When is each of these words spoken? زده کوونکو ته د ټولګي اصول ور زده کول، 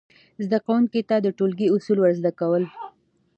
زده 0.45 0.57
کوونکو 0.65 0.99
ته 1.09 1.15
د 1.19 1.27
ټولګي 1.37 1.67
اصول 1.75 1.97
ور 1.99 2.13
زده 2.19 2.31
کول، 2.39 2.63